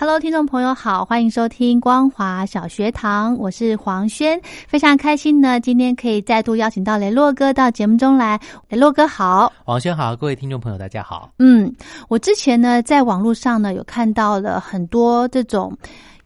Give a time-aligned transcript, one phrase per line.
[0.00, 8.38] Hello，听众朋友好，欢迎收听光华小学堂，我是黄轩，非常开心呢，今天可以再度邀请到雷洛哥到节目中来。
[8.68, 11.32] 雷洛哥好，黄轩好，各位听众朋友大家好。
[11.40, 11.74] 嗯，
[12.08, 15.76] 我之前呢在网络上呢有看到了很多这种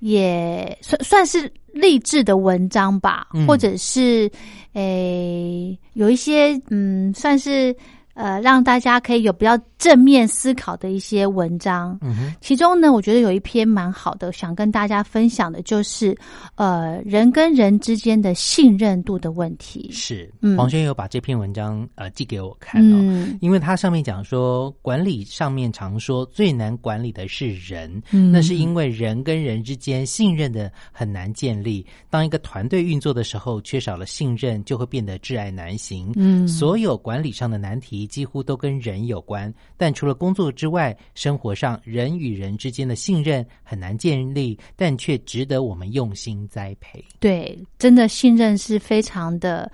[0.01, 4.31] 也算算是励志的文章吧，或者是
[4.75, 7.75] 诶有一些嗯算是
[8.15, 9.59] 呃让大家可以有比较。
[9.83, 16.17] 正面思考的一些文章，嗯哼其中呢，我觉得有一篇蛮好的，想跟大家分享的，就是
[16.55, 19.91] 呃，人跟人之间的信任度的问题。
[19.91, 31.85] 是，黄轩有把这篇文章呃寄给我看哦，因为它上面讲说，管理上面常说最难管理的是人，嗯那是因为人跟人之间信任的很难建立。
[32.09, 36.13] 当一个团队运作的时候，缺少了信任，就会变得挚爱难行。
[36.15, 39.53] 嗯，所有管理上的难题几乎都跟人有关。
[39.77, 47.05] 但除了工作之外，生活上人与人之间的信任很难建立，但却值得我们用心栽培。
[47.21, 49.71] 对，真的信任是非常的，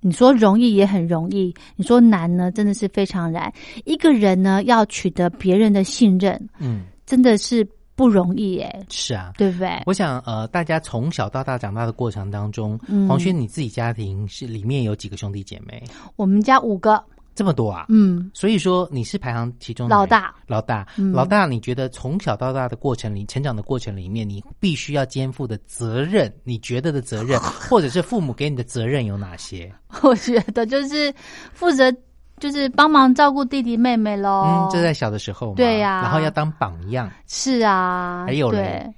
[0.00, 3.52] 你说容易也很容易，你说难呢，真的是非常难。
[3.84, 8.86] 一个人呢，要取得别人的信任，嗯，真的是不容易耶。
[8.88, 9.82] 是啊，对不对？
[9.86, 12.78] 我想，呃，大家从小到大长大的过程当中，
[13.08, 15.82] 黄轩，你自己家庭是里面有几个兄弟姐妹？
[16.16, 17.02] 我们家五个。
[17.34, 29.72] 这么多啊，嗯，所以说你是排行其中老大，老大，老大，你觉得从小到大的过程里，成长的过程里面，你必须要肩负的责任，你觉得的责任， 或者是父母给你的责任有哪些？
[30.02, 31.12] 我觉得就是
[31.52, 31.92] 负责，
[32.38, 34.68] 就是帮忙照顾弟弟妹妹喽。
[34.68, 38.92] 嗯，就在小的时候，对呀，然后要当榜样，是啊，还有嘞。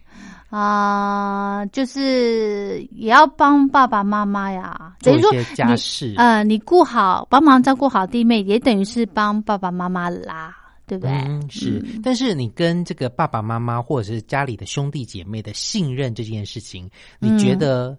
[0.55, 10.57] 啊，就是也要帮爸爸妈妈呀，等于说家事，呃，你顾好，帮忙照顾好弟妹，也等于是帮爸爸妈妈啦，
[10.87, 11.11] 对不对？
[11.11, 11.85] 嗯，是。
[12.05, 16.89] 但是你跟这个爸爸妈妈或者是家里的兄弟姐妹的信任这件事情，
[17.19, 17.99] 你觉得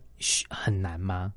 [0.50, 1.34] 很难吗？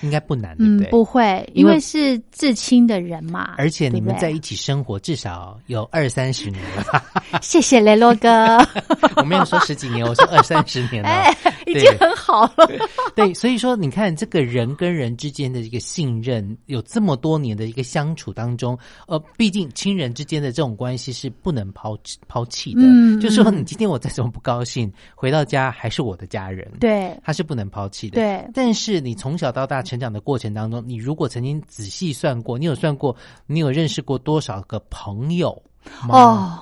[0.00, 0.88] 应该不难，对不对？
[0.90, 3.54] 不会，因为是至亲的人嘛。
[3.58, 7.02] 而且你们在一起生活至少有二三十年了。
[7.40, 8.58] 谢谢雷洛哥。
[9.16, 11.32] 我没有说十几年，我说二三十年了，
[11.66, 12.68] 已经很好了。
[13.14, 21.96] 对，所以说你看，这个人跟人之间的一个信任，有这么多年的一个相处当中，呃，毕竟亲人之间的这种关系是不能抛
[22.28, 22.82] 抛弃的。
[22.82, 26.70] 嗯，就说你今天我再怎么不高兴，回到家还是我的家人。
[26.80, 28.16] 对，他是不能抛弃的。
[28.16, 33.16] 对，但是你从小到大大成长的过程当中，你如果曾经仔细算过，你有算过，
[33.46, 35.62] 你有认识过多少个朋友？
[36.10, 36.58] 哦，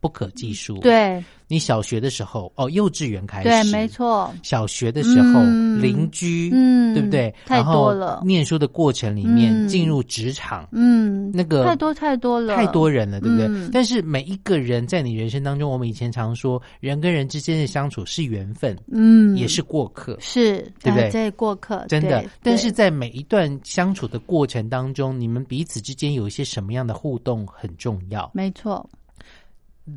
[0.00, 0.78] 不可计数。
[0.78, 1.22] 对。
[1.52, 4.32] 你小学的时候，哦，幼稚园开始，对，没错。
[4.40, 5.42] 小学的时候，
[5.80, 7.34] 邻居，嗯，对不对？
[7.44, 8.22] 太多了。
[8.24, 13.68] 念书的过程里面，进入职场，嗯，那个太多太多了，太多人了，对不对？
[13.72, 21.10] 但是每一个人在你人生当中，我们以前常说，人跟人之间的相处是缘分，嗯，也是过客，是，对不对？
[21.10, 22.24] 在过客，真的。
[22.44, 28.30] 但是在每一段相处的过程当中，你们彼此之间有一些什么样的互动很重要？
[28.32, 28.88] 没错。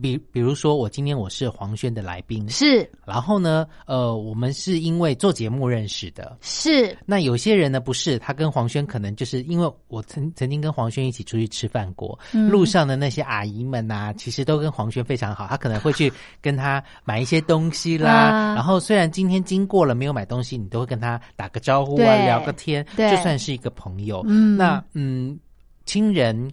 [0.01, 2.89] 比比如说，我今天我是黄轩的来宾，是。
[3.05, 6.97] 然后呢，呃，我们是因为做节目认识的，是。
[7.06, 12.18] 那有些人呢，不是他跟黄轩可能就是因为我曾曾经跟黄轩一起出去吃饭过，
[12.50, 18.56] 路上的那些阿姨们呐，其实都跟黄轩非常好，他可能会去跟他买一些东西啦。
[18.56, 24.24] 然后虽然今天经过了没有买东西，你都会跟他打个招呼啊，聊个天，就算是一个朋友。
[24.27, 25.38] 嗯，那嗯，
[25.86, 26.51] 亲人。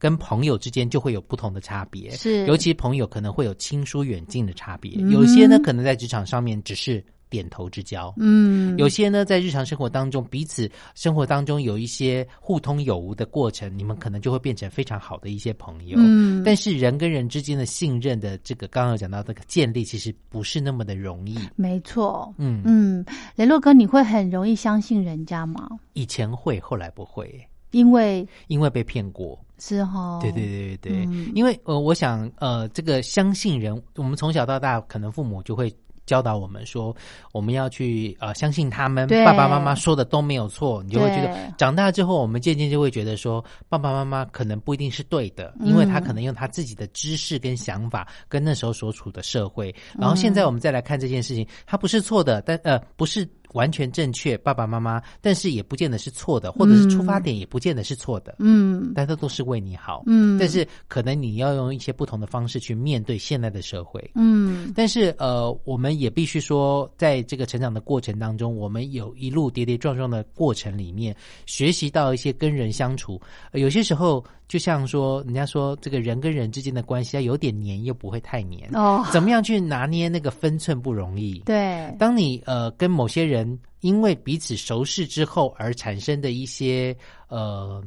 [0.00, 8.12] 跟朋友之间就会有不同的差别，是，尤其朋友可能会有亲疏远近的差别，有些呢可能在职场上面只是点头之交。
[8.16, 15.98] 嗯，有些呢，在日常生活当中，彼此生活当中有一些互通有无的过程，你们可能就会变成非常好的一些朋友。
[16.00, 21.38] 嗯，但是人跟人之间的信任的这个，刚刚有讲到这个建立，其实不是那么的容易。
[21.56, 22.34] 没错。
[22.38, 23.04] 嗯嗯，
[23.36, 25.68] 雷洛哥，你会很容易相信人家吗？
[25.92, 29.38] 以前会，后来不会，因为因为被骗过。
[29.60, 31.06] 是哈，对对对对。
[31.06, 35.72] 对，因为呃，我想呃，这个相信人，我们从小到大，可能父母就会
[36.06, 36.96] 教导我们说，
[37.30, 53.28] 我们要去呃相信他们，爸爸妈妈说的都没有错，你就会觉得长大之后，我们渐渐就会觉得说，爸爸妈妈可能不一定是对的，因为他可能用他自己的知识跟想法，跟那时候所处的社会，然后现在我们再来看这件事情，他不是错的，但呃不是。
[53.52, 71.14] 完全正确，爸爸妈妈，但是也不见得是错的，或者是出发点也不见得是错的，嗯，但这都是为你好，嗯，但是可能你要用一些不同的方式去面对现在的社会，嗯，但是呃，我们也必须说，在这个成长的过程当中，我们有一路跌跌撞撞的过程里面，
[71.46, 73.20] 学习到一些跟人相处，
[73.52, 74.24] 有些时候。
[74.50, 78.68] 就像说，人家说这个人跟人之间的关系要有点黏，又不会太黏。
[78.74, 81.38] 哦，怎么样去拿捏那个分寸不容易。
[81.46, 83.39] 对，当你呃跟某些人
[83.80, 86.96] 因为彼此熟识之后而产生的一些
[87.28, 87.82] 呃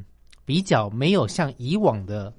[0.45, 2.33] 比较没有像以往的。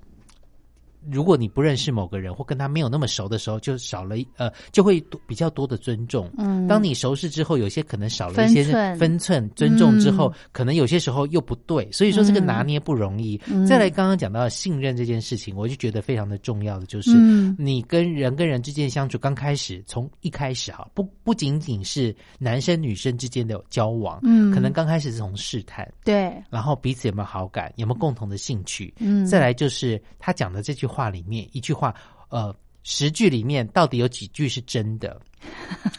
[1.11, 6.31] 如果你不认识某个人或跟他没有那么熟的时候，就少了呃，就会比较多的尊重。
[6.39, 8.65] 嗯，当你熟识之后，有些可能少了一些
[8.97, 11.87] 分寸，尊重之后，可能有些时候又不对。
[11.93, 13.37] 所以说这个拿捏不容易。
[13.69, 17.11] 再来，刚刚讲到信任这件事情，我就觉得非常的重要的就是，
[17.59, 30.94] 你跟人跟人之间相处，刚开始从一开始哈，不不仅仅是男生女生之间的交往，嗯，可能刚开始是从试探，对，然后彼此有没有好感，有没有共同的兴趣，嗯，再来就是他讲的这句话。
[30.95, 31.93] 话里面一句话，
[32.29, 32.55] 呃，
[32.85, 35.21] 十句里面到底有几句是真的？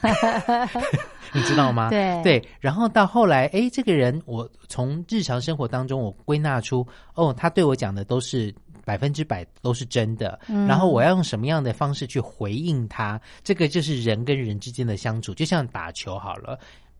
[1.33, 1.89] 你知道吗？
[1.89, 2.50] 对对。
[2.62, 8.56] 然后到后来，哎，这个人，我从日常生活当中，我归纳出，哦，他对我讲的都是
[8.86, 10.39] 百分之百都是真的。
[10.47, 13.19] 然后我要用什么样的方式去回应他？
[13.44, 16.57] 这个就是人跟人之间的相处，就像打球好了。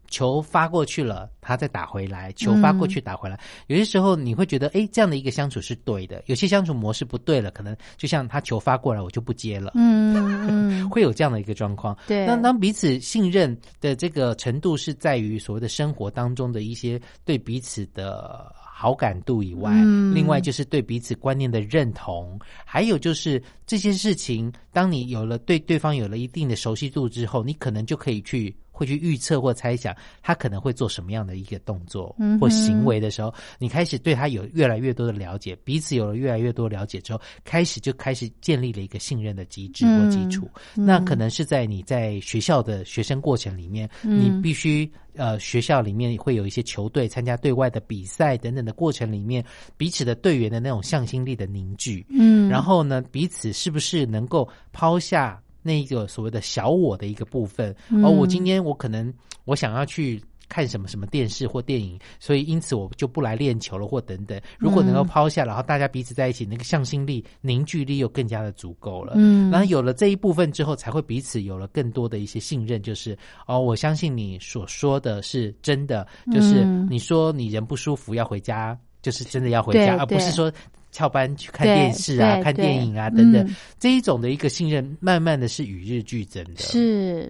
[0.10, 3.40] 球发过去了，他再打回来；球发过去，打回来。
[3.68, 6.24] 有些时候你会觉得，哎，这样的一个相处是对的。
[6.28, 9.72] 有些相处模式不对了，可能就像他球发过来，我就不接了。
[9.76, 11.98] 嗯， 会有这样的一个状况。
[12.08, 19.72] 对，那当彼此信任的这个程度是在于所谓的生活当中的一些对彼此的好感度以外，
[20.14, 28.56] 另外就是对彼此观念的认同，还有就是这些事情，当你有了对对方有了一定的熟悉度之后，你可能就可以去。
[28.76, 40.50] 会去预测或猜想他可能会做什么样的一个动作或行为的时候，你开始对他有越来越多的了解，彼此有了越来越多了解之后，开始就开始建立了一个信任的机制或基础。
[40.74, 49.42] 那可能是在你在学校的学生过程里面，你必须呃学校里面会有一些球队参加对外的比赛等等的过程里面，
[49.78, 55.42] 彼此的队员的那种向心力的凝聚，嗯，然后呢，彼此是不是能够抛下。
[55.68, 59.12] 那一个所谓的小我的一个部分，而我今天我可能
[59.46, 64.40] 我想要去看什么什么电视或电影，所以因此我就不来练球了或等等。
[64.60, 69.14] 如果能够抛下，然后大家彼此在一起，那个向心力、凝聚力又更加的足够了。
[69.16, 73.18] 嗯，然后有了这一部分之后，才会彼此有了更多的一些信任，就是
[73.48, 80.54] 哦，我相信你所说的是真的，就是你说你人不舒服要回家，就是真的要回家，而不是说。
[80.96, 83.46] 翘班去看电视啊，看电影啊，等等，
[83.78, 86.62] 这一种的一个信任，慢慢的是与日俱增的。
[86.62, 87.30] 是，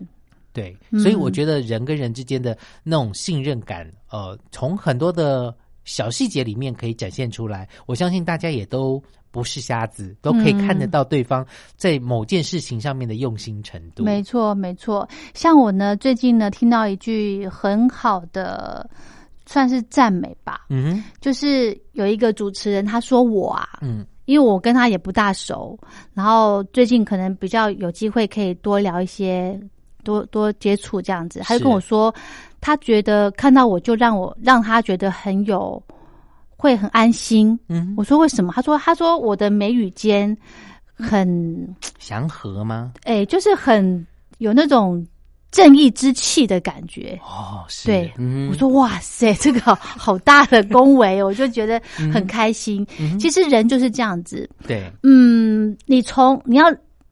[0.54, 5.52] 对，所以我觉得人跟人之间的那种信任感，呃，从很多的
[5.84, 7.68] 小细节里面可以展现出来。
[7.88, 11.44] 我相信大家也都不是瞎子，都可以看得到对方
[11.76, 14.04] 在某件事情上面的用心程度。
[14.04, 15.10] 没错，没错。
[15.34, 18.88] 像我呢，最近呢，听到一句很好的。
[19.46, 25.78] 算是赞美吧，嗯，就是有一个主持人他说我啊，嗯，因为我跟他也不大熟，
[26.14, 29.60] 然后最近可能比较有机会可以多聊一些，
[30.04, 32.14] 多多接触这样子，他就跟我说，
[32.60, 35.82] 他觉得看到我就让我让他觉得很有
[36.58, 38.52] 会很安心，嗯，我说为什么？
[38.54, 40.36] 他说他说我的眉宇间
[40.94, 42.94] 很祥和吗？
[43.04, 44.06] 哎，就是很
[44.40, 45.06] 有那种。
[45.56, 47.18] 正义之气的感觉。
[47.24, 48.12] 哦，对，
[48.50, 51.82] 我说哇塞， 这个好大的恭维，我就觉得
[52.14, 52.86] 很开心。
[53.18, 56.66] 其实人就是这样子，对，嗯，你从你要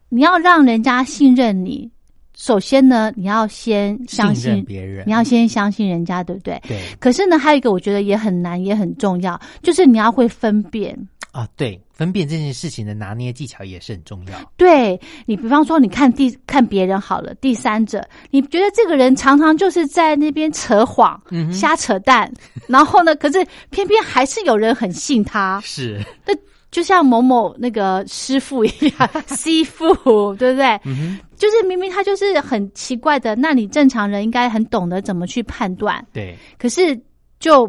[0.09, 1.89] 你要让人家信任你，
[2.35, 6.61] 首先呢，你要先相信别人，你要先相信人家，对不对？
[6.67, 6.81] 对。
[6.99, 10.97] 可是呢，还有一个我觉得也很难，也很重要，就是你要会分辨
[11.33, 14.51] 啊，对，分辨这件事情的拿捏技巧也是很重要。
[14.55, 21.19] 对你，比方说，你看第看别人好了，第三者，你觉得这个人常常就是在那边扯谎、
[21.51, 22.31] 瞎扯淡，
[22.67, 25.59] 然后呢，可是偏偏还是有人很信他。
[25.63, 26.35] 是，那
[26.69, 30.79] 就像某某那个师傅一样， 师傅，对不对？
[30.85, 36.05] 嗯就是明明他就是很奇怪的，那你正常人应该很懂得怎么去判断。
[36.13, 36.95] 对，可是
[37.39, 37.67] 就。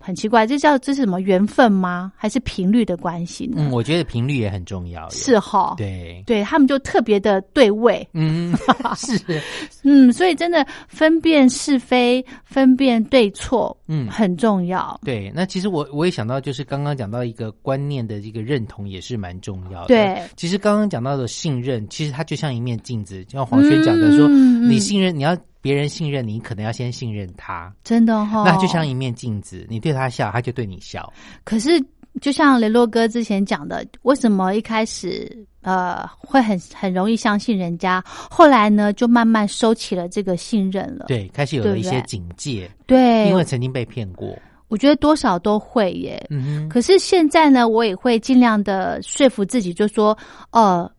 [0.00, 2.10] 很奇怪，这叫这是什么缘分吗？
[2.16, 3.56] 还是频率的关系呢？
[3.58, 5.08] 嗯，我觉得频率也很重要。
[5.10, 8.06] 是哈，对，对他们就特别的对位。
[8.14, 8.56] 嗯，
[8.96, 9.40] 是，
[9.84, 14.98] 嗯，所以真的分辨是非、分辨对错，嗯，很重要。
[15.04, 19.88] 对，那其实我我也想到，就是刚刚讲到一个观念的这个认同也是蛮重要的。
[19.88, 25.36] 对，其实刚刚讲到的信任，其实它就像一面镜子，像黄轩讲的说，你信任你要。
[25.62, 27.70] 别人信任你，可能要先信任他。
[27.84, 31.12] 真的哈，那就像一面镜子，你对他笑，他就对你笑。
[31.44, 31.82] 可是，
[32.20, 41.04] 就像雷洛哥之前讲的，为什么一开始呃会很很容易相信人家，后来呢就慢慢收起了这个信任了？
[41.08, 42.70] 对，开始有了一些警戒。
[42.86, 44.34] 对，因为曾经被骗过。
[44.68, 46.24] 我觉得多少都会耶。
[46.30, 46.68] 嗯哼。
[46.68, 50.16] 可是现在呢，我也会尽量的说服自己，就说，
[50.52, 50.90] 呃，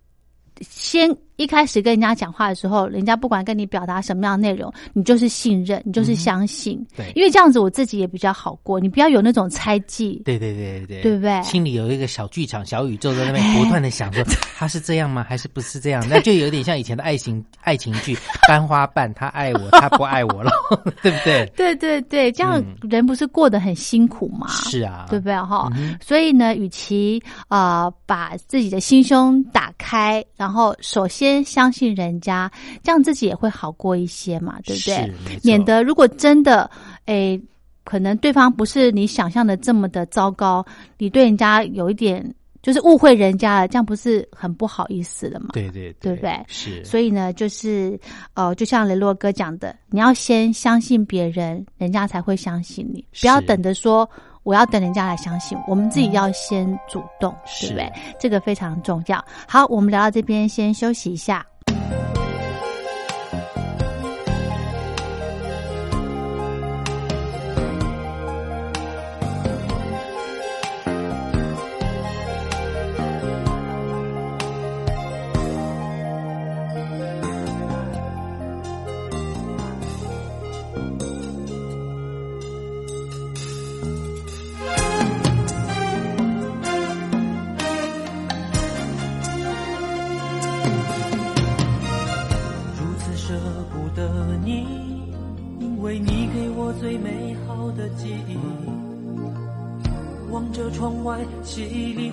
[0.61, 1.09] 先。
[1.41, 6.79] 一开始跟人家讲话的时候，人家不管跟你表达什么样的内容，你就是信任，你就是相信。
[6.95, 8.79] 对，因为这样子我自己也比较好过。
[8.79, 10.21] 你不要有那种猜忌。
[10.24, 11.41] 对对对对，对对不对？
[11.41, 14.24] 心里有一个小剧场、小宇宙在那边不断的想说，
[14.55, 15.25] 他是这样吗？
[15.27, 16.05] 还是不是这样？
[16.10, 18.15] 那就有点像以前的爱情爱情剧，
[18.48, 20.51] 班花瓣，他爱我，他不爱我了，
[21.01, 21.51] 对不对？
[21.55, 24.48] 对对对，这样人不是过得很辛苦吗？
[24.50, 25.36] 是啊，对不对？
[25.36, 25.67] 哈，
[26.00, 31.30] 所以呢，与其啊把自己的心胸打开，然后首先。
[31.31, 32.51] 先相信人家，
[32.83, 35.39] 这样自己也会好过一些嘛，对不对？
[35.43, 36.69] 免得如果真的，
[37.05, 37.39] 哎，
[37.83, 40.65] 可能对方不是你想象的这么的糟糕，
[40.97, 42.23] 你对人家有一点
[42.61, 45.47] 就是误会人家了，这样不是很不好意思了吗？
[45.53, 46.43] 对对，对不对？
[46.47, 46.83] 是。
[46.83, 48.00] 所以呢，就是
[48.33, 54.09] 呃，就像雷洛哥讲的，你要先相信别人，人家才会相信你，不要等着说。
[54.43, 57.91] 我要等人家来相信，我们自己要先主动，对不对？
[58.19, 59.24] 这个非常重要。
[59.48, 61.45] 好，我们聊到这边，先休息一下。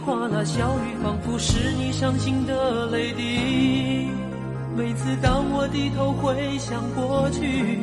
[0.09, 4.09] 哗啦，小雨仿佛是你伤心的泪滴。
[4.75, 7.79] 每次当我低头回想过去，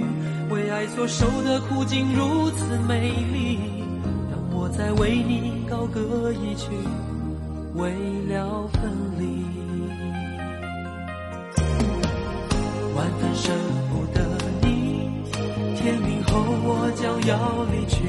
[0.50, 3.60] 为爱所受的苦竟如此美丽。
[4.32, 6.72] 让我再为你高歌一曲，
[7.76, 7.92] 为
[8.28, 9.46] 了分离。
[12.96, 13.52] 万分舍
[13.92, 14.26] 不得
[14.64, 15.12] 你，
[15.78, 17.38] 天明后我将要
[17.72, 18.02] 离去。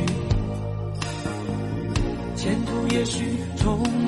[2.34, 3.24] 前途也许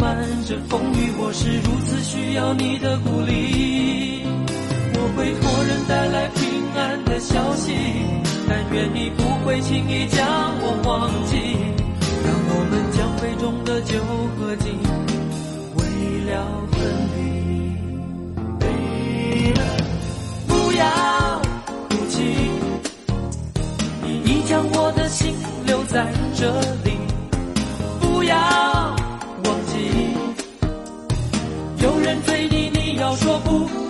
[0.09, 4.23] 充满着风雨，我是如此需要你的鼓励。
[4.95, 6.41] 我会托人带来平
[6.75, 7.75] 安的消息，
[8.49, 10.27] 但愿你不会轻易将
[10.63, 11.37] 我忘记。
[12.25, 14.01] 让我们将杯中的酒
[14.39, 14.73] 喝尽，
[15.77, 15.85] 为
[16.25, 16.33] 了
[16.73, 16.81] 分
[17.13, 17.19] 离。
[20.47, 21.43] 不要
[21.91, 22.17] 哭泣，
[24.03, 25.35] 你已将我的心
[25.67, 26.49] 留在这
[26.83, 26.88] 里。
[32.99, 33.88] 要说不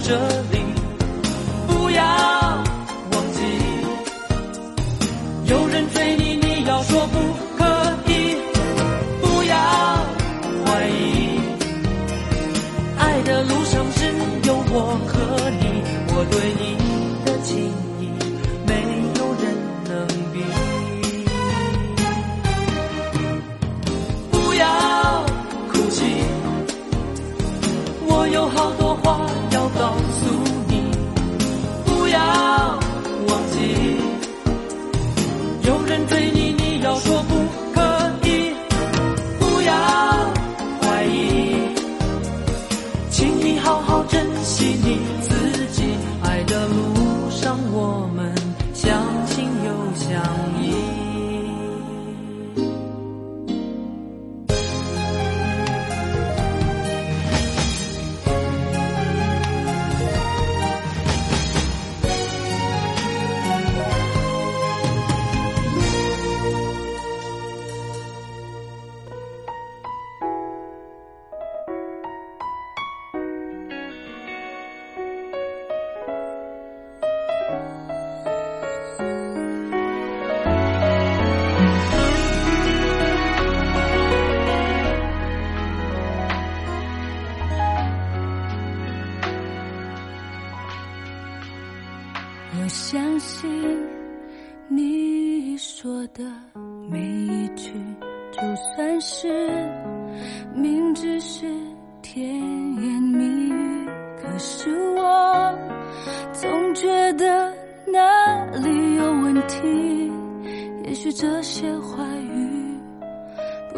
[0.00, 0.16] 这
[0.52, 0.58] 里
[1.66, 2.04] 不要
[3.12, 3.40] 忘记。
[5.46, 6.17] 有人追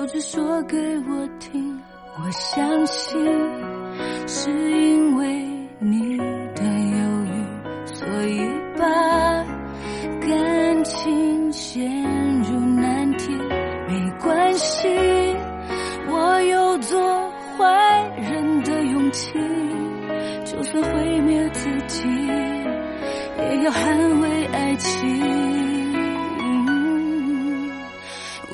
[0.01, 1.79] 都只说给我听，
[2.17, 3.23] 我相信，
[4.27, 5.45] 是因为
[5.79, 7.45] 你的犹豫，
[7.85, 8.49] 所以
[8.79, 9.45] 把
[10.23, 12.00] 感情写。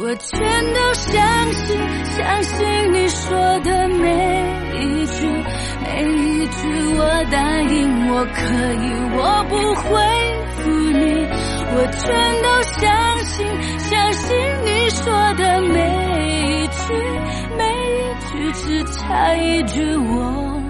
[0.08, 0.38] 我全
[0.72, 1.76] 都相信
[2.16, 4.06] 相信你说的每
[4.78, 5.26] 一句
[5.82, 8.38] 每一句我答应我可
[8.72, 9.90] 以我不会
[10.54, 11.26] 负你。
[11.74, 12.06] 我全
[12.40, 13.34] 都相信
[13.80, 15.74] 相信你说的每
[16.52, 16.94] 一句
[17.58, 20.65] 每一句只差一句我。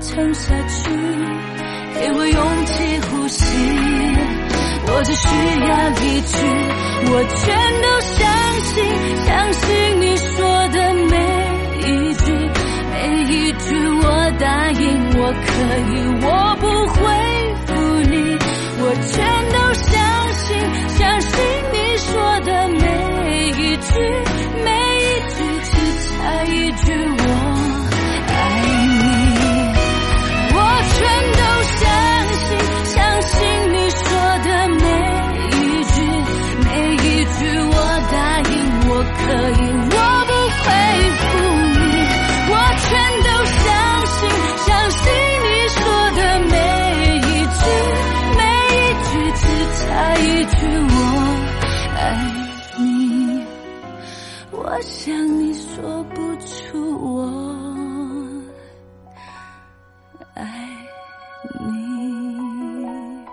[0.00, 0.90] 撑下去
[1.94, 3.44] 给我勇气呼吸
[4.86, 6.34] 我只需要一句
[7.10, 7.42] 我全
[7.82, 8.22] 都相
[8.60, 8.74] 信
[9.24, 10.34] 相信你说
[10.68, 10.76] 的
[11.10, 11.14] 每
[11.80, 12.24] 一句
[12.90, 12.94] 每
[13.32, 13.66] 一句
[14.02, 14.06] 我
[14.40, 14.82] 答应
[15.16, 15.52] 我可
[15.90, 16.26] 以我
[16.60, 16.96] 不会
[17.66, 17.70] 负
[18.10, 18.14] 你
[18.80, 19.14] 我全
[19.52, 19.92] 都相
[20.32, 20.44] 信
[20.98, 21.30] 相信
[21.72, 22.82] 你说的每
[23.50, 23.90] 一句
[24.64, 25.72] 每一句只
[26.08, 27.23] 差一句
[54.76, 57.30] 我想你说不出我
[60.34, 60.42] 爱
[61.64, 63.24] 你。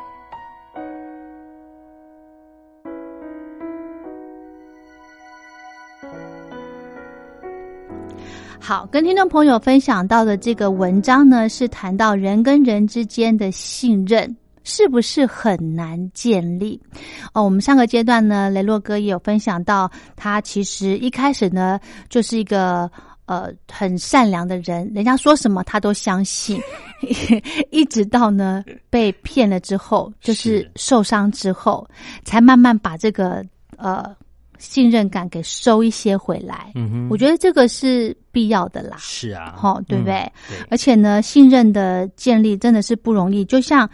[8.60, 14.38] 好，跟听众朋友分享到的这个文章呢，是谈到人跟人之间的信任
[14.74, 16.82] 是不是很难建立？
[17.34, 22.90] 哦，我们上个阶段呢，雷洛哥也有分享到，他其实一开始呢，就是一个
[23.26, 26.58] 呃很善良的人，人家说什么他都相信，
[27.70, 31.86] 一直到呢被骗了之后，就是受伤之后，
[32.24, 33.44] 才慢慢把这个
[33.78, 34.16] 呃。
[34.62, 38.96] 信任感给收一些回来，嗯哼，我觉得这个是必要的啦。
[39.00, 40.32] 是啊，好，对不对？
[40.48, 43.90] 对，而且呢，信任的建立真的是不容易，就像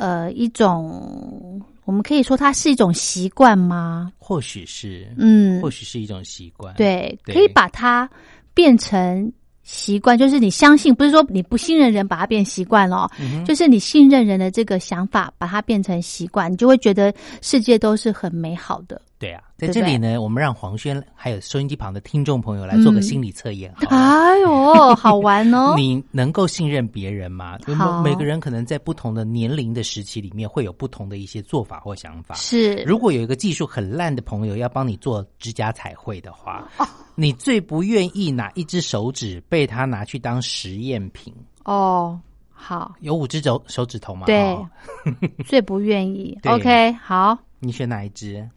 [0.00, 4.10] 呃一种，我们可以说它是一种习惯吗？
[4.18, 6.74] 或许是，嗯，或许是一种习惯。
[6.74, 8.08] 对，可以把它
[8.54, 9.30] 变成
[9.62, 13.10] 习惯，就是你相信，不是说你不信任人把它变习惯了，
[13.46, 19.00] 就是你信任人的这个想法把它变成习惯，你就会觉得世界都是很美好的。
[19.20, 23.70] 对啊，在这里呢，我们让黄轩还有收音机旁的听众朋友来做个心理测验。
[23.90, 25.74] 哎呦，好玩哦！
[25.76, 27.58] 你能够信任别人吗？
[27.76, 32.34] 好，每个人可能在不同的年龄的时期里面会有不同的一些做法或想法。
[32.34, 36.66] 是，如果有一个技术很烂的朋友要帮你做指甲彩绘的话，
[37.14, 41.30] 你最不愿意哪一只手指被他拿去当实验品？
[41.64, 42.18] 哦，
[42.50, 44.24] 好，有五只手手指头吗？
[44.24, 44.56] 对，
[45.44, 46.38] 最不愿意。
[46.46, 48.48] OK，好，你选哪一只？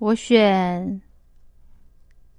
[0.00, 1.00] 我选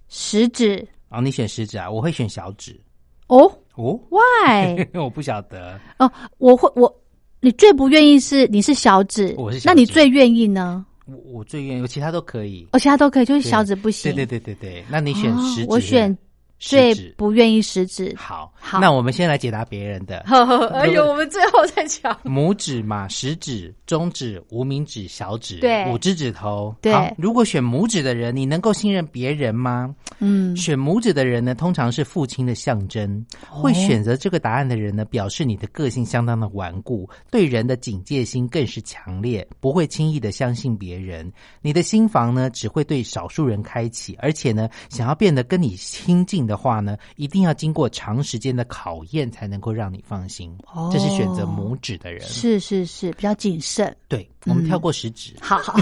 [0.08, 1.90] 食指哦，你选食指啊？
[1.90, 2.80] 我会选小指。
[3.28, 3.44] 哦
[3.76, 4.84] 哦，Why？
[5.00, 6.12] 我不晓得哦。
[6.40, 6.92] 我会我，
[7.40, 10.84] 你最不愿意是你是小指，我是，那你最愿意呢？
[11.06, 14.12] 我我最愿意，我其他都可以，我其他都可以，就是小指不行。
[14.12, 16.18] 对对对对对，那你选食指，我选。
[16.62, 20.20] 最不愿意食指，好，好，那我们先来解答别人的。
[20.74, 22.16] 哎呦，我们最后再讲。
[22.24, 26.74] 拇指嘛，食指、中指、无名指、小指，对，五只指头。
[26.80, 29.94] 对，如果选拇指的人，你能够信任别人吗？
[30.20, 33.26] 嗯，选拇指的人呢，通常是父亲的象征。
[33.50, 41.32] 会选择这个答案的人呢，表示你的个性相当的顽固，对人的警戒心更是强烈，不会轻易的相信别人。
[41.64, 50.56] 你的心房呢，只会对少数人开启，而且呢，想要变得跟你亲近的话呢，一定要经过长时间的考验才能够让你放心。
[50.74, 53.96] 哦，这是选择拇指的人，是是是，比较谨慎。
[54.08, 55.80] 对，我们跳过食指，好好。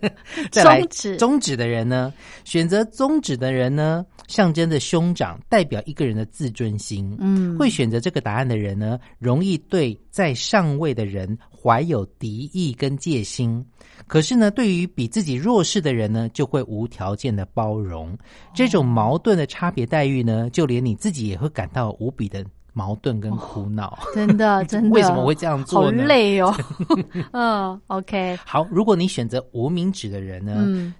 [0.52, 2.12] 中指中指的人呢，
[2.44, 7.16] 选择中指的人呢，象征着兄长，代表一个人的自尊心。
[7.18, 13.64] 嗯，会选择这个答案的人呢，容易对在上位的人怀有敌意跟戒心。
[14.06, 18.16] 可是呢，对于比自己弱势的人呢，就会无条件的包容。
[18.52, 23.98] 这种矛盾的差别待遇呢，就连你自己也会感到无比的矛盾跟苦恼。
[24.14, 26.02] 真的， 真的，为什么会这样做呢？
[26.02, 26.54] 好累哦。
[27.32, 28.38] 嗯，OK。
[28.44, 30.92] 好，如果你选择无名指的人呢，嗯，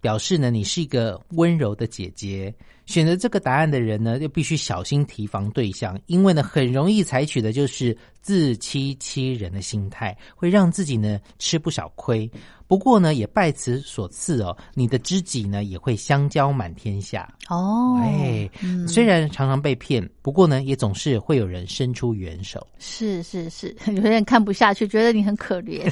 [0.00, 2.52] 表示呢，你是一个温柔的姐姐。
[2.86, 12.28] 选择这个答案的人呢，就必须小心提防对象，因为呢，很容易采取的就是自欺欺人的心态，会让自己呢吃不少亏。
[12.70, 17.98] 不过呢，也拜此所赐哦，你的知己呢也会相交满天下哦。
[18.00, 18.48] 哎，
[18.86, 22.64] 虽然常常被骗，不过呢，也总是会有人伸出援手。
[22.78, 25.90] 是是是， 有点看不下去，觉得你很可怜。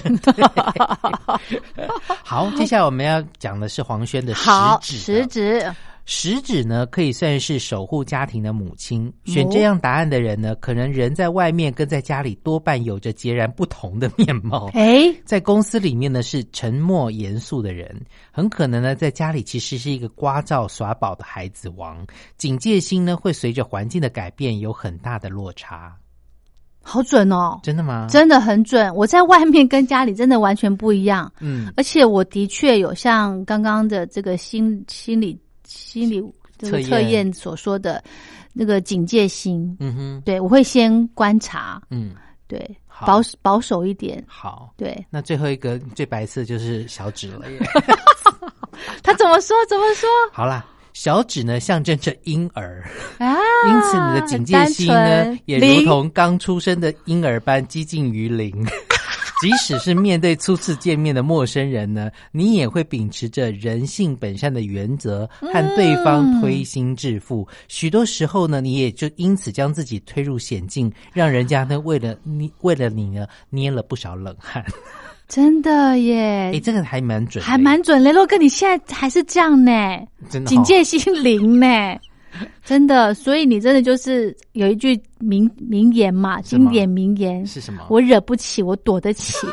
[2.23, 4.49] 好，接下来我们要讲的是黄轩的食
[4.81, 5.75] 指，食指。
[6.11, 9.12] 食指呢，可以算是守护家庭的母亲。
[9.27, 14.71] 选这样答案的人呢，可能人在外面跟在家里多半有着截然不同的面貌。
[14.73, 17.94] 哎，在公司里面呢，是沉默严肃的人，
[18.31, 22.03] 很可能呢，在家里其实是一个聒噪耍宝的孩子王。
[22.38, 25.94] 警戒心呢，会随着环境的改变有很大的落差。
[26.81, 27.61] 好准哦！
[27.62, 28.07] 真的吗？
[28.09, 28.90] 真的很准。
[28.97, 31.31] 我在外面跟家里真的完全不一样。
[31.38, 35.38] 嗯，而且我的确有像刚刚的这个心心理。
[35.68, 36.22] 心理
[36.57, 38.02] 这个测验所说的
[38.52, 42.14] 那个警戒心，嗯哼，对我会先观察，嗯，
[42.48, 42.59] 对，
[43.07, 45.07] 保保守一点，好，对。
[45.11, 47.59] 那最后一个最白色就是小指了耶。
[49.04, 49.54] 他怎么说？
[49.68, 50.09] 怎么说？
[50.33, 52.83] 好啦，小指呢象征着婴儿
[53.18, 53.37] 啊，
[53.68, 58.66] 因此你的警戒心呢也如同刚出生的婴儿般接近于零。
[59.40, 67.46] 即使是面对初次见面的陌生人呢，你也会秉持着人性本善的原则，和对方推心置腹。
[67.68, 74.64] 许多时候呢，你也就因此将自己推入险境，让人家呢为了你为了你呢捏了不少冷汗。
[75.29, 76.51] 真的耶！
[76.57, 78.03] 哎，这个还蛮准，还蛮准。
[78.03, 79.70] 雷洛哥，你现在还是这样呢？
[80.31, 81.66] 真的，警戒心零呢？
[82.64, 87.85] 真的，所以你真的就是有一句名名言嘛，经典名言是什么？
[87.88, 89.47] 我惹不起，我躲得起。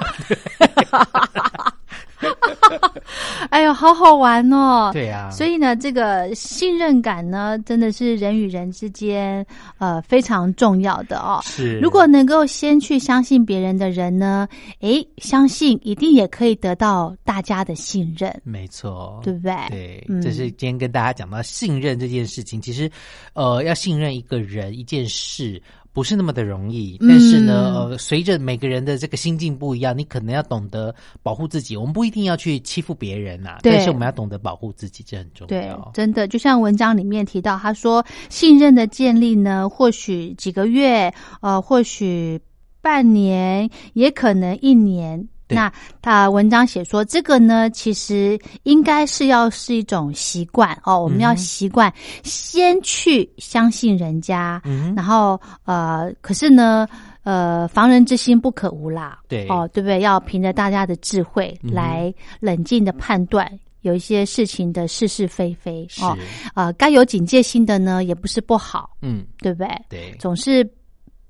[3.49, 4.89] 哎呦，好好玩哦！
[4.93, 9.45] 对呀，所以呢，这个信任感呢，真的是人与人之间
[9.77, 11.39] 呃非常重要的哦。
[11.43, 14.47] 是，如果能够先去相信别人的人呢，
[14.79, 18.33] 诶，相信一定也可以得到大家的信任。
[18.43, 19.55] 没错，对不对？
[19.69, 22.61] 对，这是今天跟大家讲到信任这件事情。
[22.61, 22.89] 其实，
[23.33, 25.61] 呃，要信任一个人、一件事。
[25.95, 31.77] 不是那么的容易，但是呢，呃，随着每个人的这个心境不一样，你可能要懂得保护自己。
[31.77, 35.47] 我们不一定要去欺负别人呐，但是我们要懂得保护自己，这很重要。
[35.47, 42.37] 对，真的，就像文章里面提到，他说，信任的建立呢，或许几个月，呃，或许
[42.81, 45.25] 半年，也可能一年。
[45.47, 54.61] 那他文章写说，这个呢，其实应该是要是一种习惯哦，我们要习惯先去相信人家，
[54.95, 56.87] 然后呃，可是呢，
[57.23, 59.47] 呃，防人之心不可无啦，对。
[59.47, 59.99] 哦，对不对？
[59.99, 63.47] 要凭着大家的智慧来冷静的判断
[63.81, 66.17] 有一些事情的是是非非哦，
[66.55, 69.69] 呃，该有警戒心的呢，也不是不好，嗯，对不对？
[69.89, 70.67] 对，总是。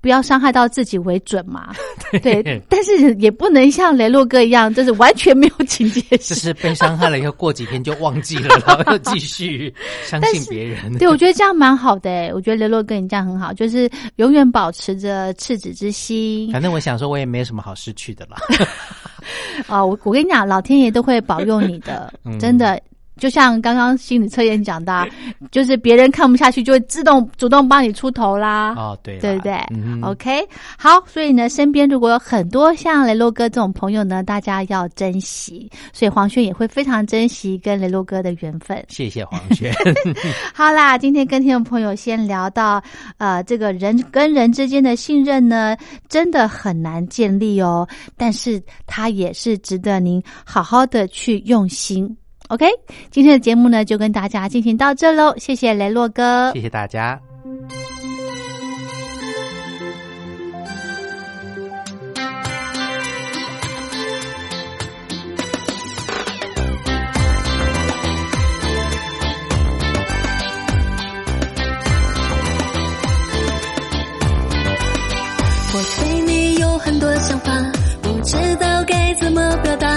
[0.06, 1.74] 不要伤害到自己为准嘛，
[2.22, 10.96] 对，但是也不能像雷洛哥一样，就是完全没有警戒心，就是被伤害了以后，过几天就忘记了，然后又继续相信 别人。
[10.96, 16.52] 对，我觉得这样蛮好的，我觉得雷洛哥你这样很好，就是永远保持着赤子之心。
[16.52, 18.36] 反正我想说，我也没有什么好失去的了。
[19.66, 22.80] 啊， 我我跟你讲，老天爷都会保佑你的，真的。
[23.18, 25.06] 就像刚刚心理测验讲的，
[25.50, 28.74] 就是别人看不下去，就会自动主动帮你出头啦。
[28.74, 29.54] 哦，对，对不对
[30.02, 30.46] ？OK，
[30.78, 35.70] 好，所以呢，身边如果有很多像雷洛哥这种朋友呢，大家要珍惜。
[35.92, 38.84] 所以黄轩也会非常珍惜跟雷洛哥的缘分。
[38.88, 39.72] 谢谢黄轩。
[40.54, 42.82] 好啦，今天跟听众朋友先聊到，
[43.16, 45.76] 呃，这个人跟人之间的信任呢，
[46.08, 52.14] 真的很难建立哦，但是它也是值得您好好的去用心。
[52.48, 52.64] OK，
[53.10, 57.20] 今天的节目呢就跟大家进行到这喽，谢谢雷洛哥，谢谢大家。
[75.74, 77.52] 我对你有很多想法，
[78.00, 79.95] 不知道该怎么表达。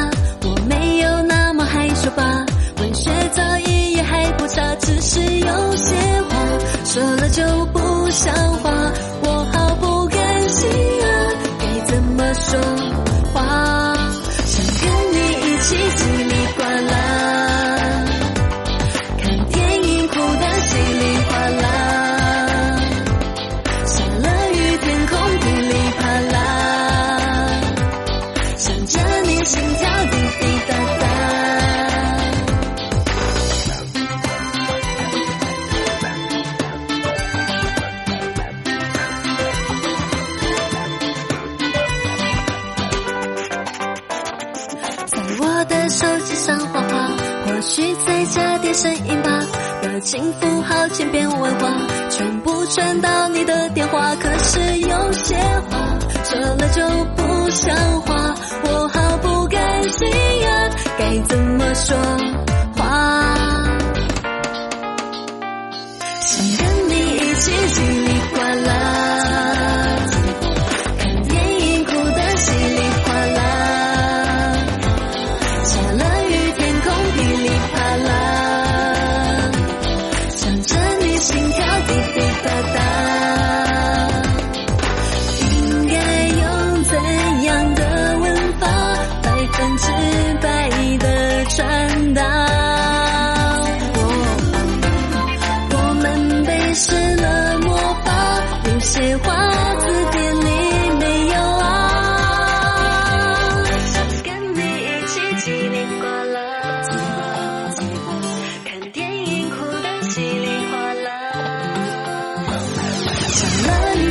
[50.10, 51.70] 幸福好千变万化，
[52.10, 54.16] 全部传到你的电话。
[54.16, 55.36] 可是有些
[55.70, 56.82] 话说了就
[57.16, 60.08] 不像话，我好不甘心
[60.48, 61.96] 啊，该怎么说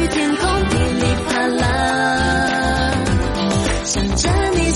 [0.06, 2.92] 天空噼里啪啦，
[3.84, 4.70] 想着你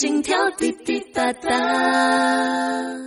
[0.00, 2.99] 心跳滴滴答答。